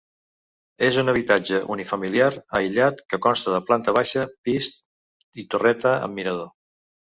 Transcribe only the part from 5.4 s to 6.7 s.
i torreta amb mirador.